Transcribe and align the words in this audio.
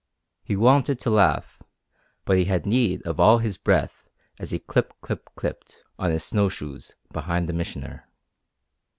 He 0.43 0.55
wanted 0.55 0.99
to 1.01 1.11
laugh, 1.11 1.61
but 2.25 2.35
he 2.35 2.45
had 2.45 2.65
need 2.65 3.03
of 3.03 3.19
all 3.19 3.37
his 3.37 3.57
breath 3.57 4.09
as 4.39 4.49
he 4.49 4.57
clip 4.57 4.95
clip 4.99 5.29
clipped 5.35 5.83
on 5.99 6.09
his 6.09 6.23
snow 6.23 6.49
shoes 6.49 6.93
behind 7.13 7.47
the 7.47 7.53
Missioner. 7.53 8.07